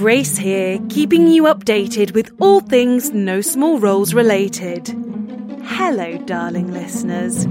Grace 0.00 0.38
here, 0.38 0.78
keeping 0.88 1.28
you 1.28 1.42
updated 1.42 2.14
with 2.14 2.32
all 2.40 2.60
things 2.60 3.10
No 3.10 3.42
Small 3.42 3.78
Rolls 3.78 4.14
related. 4.14 4.88
Hello, 5.62 6.16
darling 6.16 6.72
listeners. 6.72 7.44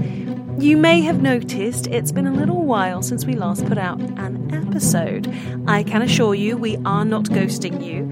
You 0.58 0.76
may 0.76 1.00
have 1.02 1.22
noticed 1.22 1.86
it's 1.86 2.10
been 2.10 2.26
a 2.26 2.32
little 2.32 2.64
while 2.64 3.02
since 3.02 3.24
we 3.24 3.34
last 3.34 3.64
put 3.66 3.78
out 3.78 4.00
an 4.00 4.52
episode. 4.52 5.32
I 5.68 5.84
can 5.84 6.02
assure 6.02 6.34
you 6.34 6.56
we 6.56 6.76
are 6.78 7.04
not 7.04 7.26
ghosting 7.26 7.86
you. 7.86 8.06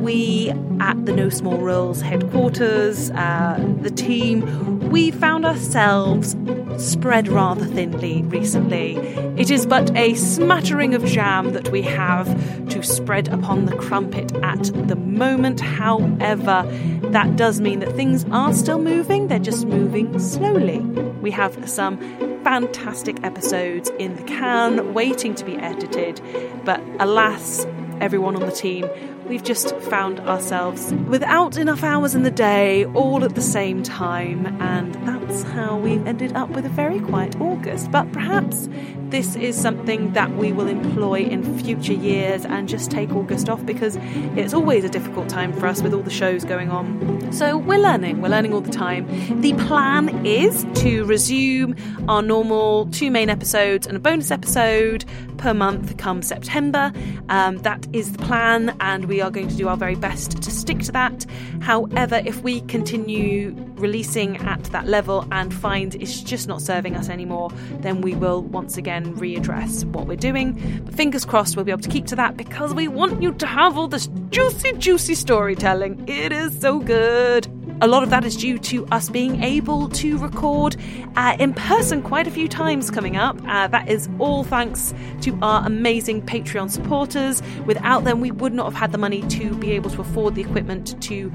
We, 0.00 0.50
at 0.78 1.06
the 1.06 1.14
No 1.14 1.30
Small 1.30 1.56
Rolls 1.56 2.02
headquarters, 2.02 3.10
uh, 3.12 3.56
the 3.80 3.90
team, 3.90 4.90
we 4.90 5.10
found 5.10 5.46
ourselves 5.46 6.34
spread 6.80 7.28
rather 7.28 7.66
thinly 7.66 8.22
recently. 8.22 8.96
It 9.36 9.50
is 9.50 9.66
but 9.66 9.94
a 9.96 10.14
smattering 10.14 10.94
of 10.94 11.04
jam 11.04 11.52
that 11.52 11.68
we 11.70 11.82
have 11.82 12.26
to 12.70 12.82
spread 12.82 13.28
upon 13.28 13.66
the 13.66 13.76
crumpet 13.76 14.34
at 14.42 14.64
the 14.88 14.96
moment. 14.96 15.60
However, 15.60 16.64
that 17.10 17.36
does 17.36 17.60
mean 17.60 17.80
that 17.80 17.92
things 17.94 18.24
are 18.30 18.52
still 18.52 18.78
moving, 18.78 19.28
they're 19.28 19.38
just 19.38 19.66
moving 19.66 20.18
slowly. 20.18 20.80
We 21.20 21.30
have 21.32 21.68
some 21.68 21.98
fantastic 22.42 23.22
episodes 23.22 23.90
in 23.98 24.16
the 24.16 24.22
can 24.22 24.94
waiting 24.94 25.34
to 25.34 25.44
be 25.44 25.56
edited, 25.56 26.20
but 26.64 26.80
alas, 26.98 27.66
everyone 28.00 28.34
on 28.34 28.46
the 28.46 28.52
team 28.52 28.88
we've 29.30 29.44
just 29.44 29.76
found 29.82 30.18
ourselves 30.18 30.92
without 31.06 31.56
enough 31.56 31.84
hours 31.84 32.16
in 32.16 32.24
the 32.24 32.32
day, 32.32 32.84
all 32.86 33.22
at 33.24 33.36
the 33.36 33.40
same 33.40 33.80
time, 33.80 34.44
and 34.60 34.92
that's 35.06 35.44
how 35.44 35.78
we've 35.78 36.04
ended 36.04 36.32
up 36.32 36.50
with 36.50 36.66
a 36.66 36.68
very 36.68 36.98
quiet 36.98 37.40
August. 37.40 37.92
But 37.92 38.10
perhaps 38.10 38.68
this 39.10 39.36
is 39.36 39.56
something 39.56 40.12
that 40.14 40.36
we 40.36 40.52
will 40.52 40.66
employ 40.66 41.20
in 41.20 41.44
future 41.60 41.92
years 41.92 42.44
and 42.44 42.68
just 42.68 42.90
take 42.90 43.12
August 43.12 43.48
off 43.48 43.64
because 43.64 43.96
it's 44.36 44.52
always 44.52 44.82
a 44.82 44.88
difficult 44.88 45.28
time 45.28 45.52
for 45.52 45.68
us 45.68 45.80
with 45.80 45.94
all 45.94 46.02
the 46.02 46.10
shows 46.10 46.44
going 46.44 46.70
on. 46.70 47.32
So 47.32 47.56
we're 47.56 47.78
learning, 47.78 48.20
we're 48.20 48.30
learning 48.30 48.52
all 48.52 48.60
the 48.60 48.72
time. 48.72 49.06
The 49.40 49.52
plan 49.54 50.26
is 50.26 50.66
to 50.82 51.04
resume 51.04 51.76
our 52.08 52.20
normal 52.20 52.86
two 52.86 53.12
main 53.12 53.30
episodes 53.30 53.86
and 53.86 53.96
a 53.96 54.00
bonus 54.00 54.32
episode 54.32 55.04
per 55.38 55.54
month 55.54 55.96
come 55.96 56.22
September. 56.22 56.92
Um, 57.28 57.58
that 57.58 57.86
is 57.92 58.12
the 58.12 58.18
plan, 58.18 58.76
and 58.80 59.06
we 59.06 59.19
are 59.20 59.30
going 59.30 59.48
to 59.48 59.56
do 59.56 59.68
our 59.68 59.76
very 59.76 59.94
best 59.94 60.42
to 60.42 60.50
stick 60.50 60.80
to 60.80 60.92
that. 60.92 61.26
However, 61.60 62.22
if 62.24 62.42
we 62.42 62.60
continue 62.62 63.54
releasing 63.74 64.36
at 64.38 64.62
that 64.64 64.86
level 64.86 65.26
and 65.32 65.52
find 65.52 65.94
it's 65.96 66.20
just 66.20 66.48
not 66.48 66.62
serving 66.62 66.96
us 66.96 67.08
anymore, 67.08 67.50
then 67.80 68.00
we 68.00 68.14
will 68.14 68.42
once 68.42 68.76
again 68.76 69.14
readdress 69.16 69.84
what 69.86 70.06
we're 70.06 70.16
doing. 70.16 70.82
But 70.84 70.94
fingers 70.94 71.24
crossed 71.24 71.56
we'll 71.56 71.64
be 71.64 71.72
able 71.72 71.82
to 71.82 71.88
keep 71.88 72.06
to 72.06 72.16
that 72.16 72.36
because 72.36 72.74
we 72.74 72.88
want 72.88 73.22
you 73.22 73.32
to 73.32 73.46
have 73.46 73.76
all 73.76 73.88
this 73.88 74.08
juicy, 74.30 74.72
juicy 74.72 75.14
storytelling. 75.14 76.04
It 76.08 76.32
is 76.32 76.58
so 76.60 76.78
good. 76.80 77.59
A 77.82 77.88
lot 77.88 78.02
of 78.02 78.10
that 78.10 78.26
is 78.26 78.36
due 78.36 78.58
to 78.58 78.86
us 78.88 79.08
being 79.08 79.42
able 79.42 79.88
to 79.88 80.18
record 80.18 80.76
uh, 81.16 81.34
in 81.38 81.54
person 81.54 82.02
quite 82.02 82.26
a 82.26 82.30
few 82.30 82.46
times 82.46 82.90
coming 82.90 83.16
up. 83.16 83.38
Uh, 83.46 83.68
that 83.68 83.88
is 83.88 84.06
all 84.18 84.44
thanks 84.44 84.92
to 85.22 85.38
our 85.40 85.64
amazing 85.66 86.20
Patreon 86.20 86.70
supporters. 86.70 87.42
Without 87.64 88.04
them, 88.04 88.20
we 88.20 88.30
would 88.32 88.52
not 88.52 88.66
have 88.66 88.74
had 88.74 88.92
the 88.92 88.98
money 88.98 89.22
to 89.28 89.54
be 89.54 89.70
able 89.72 89.88
to 89.90 90.02
afford 90.02 90.34
the 90.34 90.42
equipment 90.42 91.00
to 91.04 91.32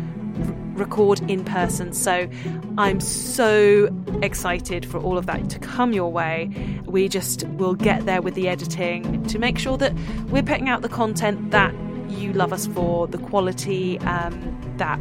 record 0.76 1.20
in 1.32 1.44
person. 1.44 1.94
So 1.94 2.30
I'm 2.78 3.00
so 3.00 3.90
excited 4.22 4.86
for 4.86 5.00
all 5.00 5.18
of 5.18 5.26
that 5.26 5.50
to 5.50 5.58
come 5.58 5.94
your 5.94 6.12
way. 6.12 6.52
We 6.86 7.08
just 7.08 7.48
will 7.48 7.74
get 7.74 8.06
there 8.06 8.22
with 8.22 8.36
the 8.36 8.50
editing 8.50 9.24
to 9.28 9.40
make 9.40 9.58
sure 9.58 9.78
that 9.78 9.94
we're 10.30 10.44
putting 10.44 10.70
out 10.70 10.84
the 10.84 10.90
content 10.90 11.50
that 11.50 11.74
you 12.08 12.34
love 12.34 12.54
us 12.54 12.68
for, 12.68 13.08
the 13.08 13.18
quality 13.18 13.98
um, 14.02 14.56
that 14.78 15.00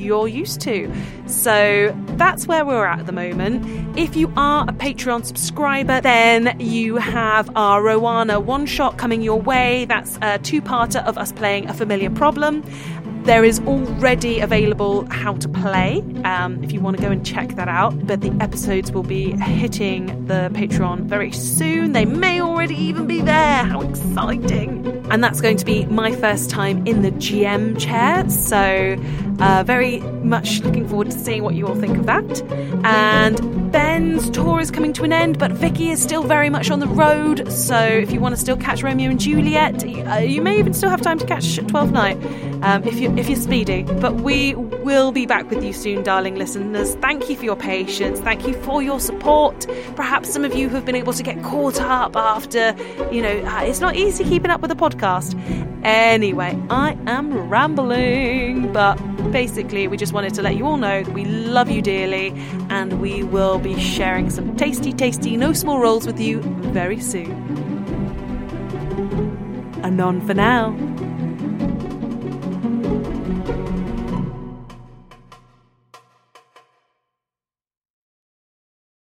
you're 0.00 0.28
used 0.28 0.60
to. 0.62 0.92
So 1.26 1.94
that's 2.16 2.46
where 2.46 2.64
we're 2.64 2.86
at 2.86 3.00
at 3.00 3.06
the 3.06 3.12
moment. 3.12 3.98
If 3.98 4.16
you 4.16 4.32
are 4.36 4.64
a 4.68 4.72
Patreon 4.72 5.24
subscriber, 5.24 6.00
then 6.00 6.56
you 6.58 6.96
have 6.96 7.50
our 7.56 7.82
Rowana 7.82 8.42
one 8.42 8.66
shot 8.66 8.98
coming 8.98 9.22
your 9.22 9.40
way. 9.40 9.84
That's 9.84 10.18
a 10.22 10.38
two 10.38 10.62
parter 10.62 11.04
of 11.04 11.18
us 11.18 11.32
playing 11.32 11.68
a 11.68 11.74
familiar 11.74 12.10
problem. 12.10 12.64
There 13.24 13.44
is 13.44 13.60
already 13.60 14.40
available 14.40 15.04
how 15.10 15.34
to 15.34 15.48
play 15.48 16.02
um, 16.24 16.64
if 16.64 16.72
you 16.72 16.80
want 16.80 16.96
to 16.96 17.02
go 17.02 17.10
and 17.10 17.24
check 17.24 17.50
that 17.56 17.68
out. 17.68 18.06
But 18.06 18.22
the 18.22 18.34
episodes 18.40 18.92
will 18.92 19.02
be 19.02 19.32
hitting 19.32 20.26
the 20.26 20.50
Patreon 20.54 21.02
very 21.02 21.30
soon. 21.30 21.92
They 21.92 22.06
may 22.06 22.40
already 22.40 22.76
even 22.76 23.06
be 23.06 23.20
there. 23.20 23.64
How 23.64 23.82
exciting! 23.82 25.06
And 25.10 25.22
that's 25.22 25.42
going 25.42 25.58
to 25.58 25.66
be 25.66 25.84
my 25.86 26.12
first 26.12 26.48
time 26.48 26.86
in 26.86 27.02
the 27.02 27.10
GM 27.10 27.78
chair. 27.78 28.28
So, 28.30 28.96
uh, 29.40 29.62
very 29.64 30.00
much 30.22 30.60
looking 30.60 30.86
forward 30.88 31.10
to 31.10 31.18
seeing 31.18 31.42
what 31.42 31.54
you 31.54 31.66
all 31.66 31.74
think 31.74 31.96
of 31.96 32.06
that. 32.06 32.42
And 32.84 33.72
Ben's 33.72 34.28
tour 34.30 34.60
is 34.60 34.70
coming 34.70 34.92
to 34.94 35.04
an 35.04 35.12
end, 35.12 35.38
but 35.38 35.52
Vicky 35.52 35.90
is 35.90 36.02
still 36.02 36.24
very 36.24 36.50
much 36.50 36.70
on 36.70 36.80
the 36.80 36.88
road. 36.88 37.50
So, 37.52 37.78
if 37.78 38.10
you 38.10 38.20
want 38.20 38.34
to 38.34 38.40
still 38.40 38.56
catch 38.56 38.82
Romeo 38.82 39.10
and 39.10 39.20
Juliet, 39.20 39.84
uh, 39.84 40.16
you 40.16 40.42
may 40.42 40.58
even 40.58 40.74
still 40.74 40.90
have 40.90 41.00
time 41.00 41.18
to 41.18 41.26
catch 41.26 41.56
Twelfth 41.56 41.92
Night 41.92 42.16
um, 42.62 42.82
if 42.84 42.98
you 42.98 43.14
if 43.16 43.28
you're 43.28 43.38
speedy. 43.38 43.82
But 43.82 44.16
we 44.16 44.54
will 44.54 45.12
be 45.12 45.26
back 45.26 45.50
with 45.50 45.62
you 45.62 45.72
soon, 45.72 46.02
darling 46.02 46.34
listeners. 46.34 46.94
Thank 46.96 47.30
you 47.30 47.36
for 47.36 47.44
your 47.44 47.56
patience. 47.56 48.20
Thank 48.20 48.46
you 48.46 48.54
for 48.62 48.82
your 48.82 48.98
support. 48.98 49.66
Perhaps 49.94 50.32
some 50.32 50.44
of 50.44 50.54
you 50.54 50.68
have 50.70 50.84
been 50.84 50.96
able 50.96 51.12
to 51.12 51.22
get 51.22 51.42
caught 51.42 51.80
up 51.80 52.16
after, 52.16 52.74
you 53.12 53.22
know, 53.22 53.38
uh, 53.46 53.62
it's 53.62 53.80
not 53.80 53.96
easy 53.96 54.24
keeping 54.24 54.50
up 54.50 54.60
with 54.60 54.70
a 54.70 54.74
podcast. 54.74 55.34
Anyway, 55.84 56.58
I 56.68 56.96
am 57.06 57.48
rambling, 57.48 58.72
but 58.72 58.98
basically, 59.30 59.88
we 59.88 59.96
just 59.96 60.12
wanted 60.12 60.34
to 60.34 60.42
let 60.42 60.56
you 60.56 60.66
all 60.66 60.76
know 60.76 61.02
that 61.02 61.12
we 61.12 61.24
love 61.24 61.70
you 61.70 61.82
dearly 61.82 62.32
and 62.68 63.00
we 63.00 63.22
will 63.22 63.58
be 63.58 63.78
sharing 63.78 64.30
some 64.30 64.56
tasty, 64.56 64.92
tasty, 64.92 65.36
no 65.36 65.52
small 65.52 65.78
rolls 65.78 66.06
with 66.06 66.20
you 66.20 66.40
very 66.72 67.00
soon. 67.00 67.30
Anon 69.82 70.20
for 70.26 70.34
now. 70.34 70.89